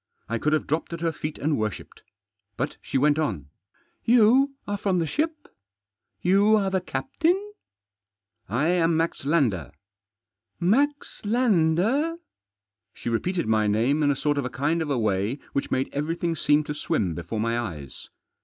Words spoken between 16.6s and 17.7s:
to swim before my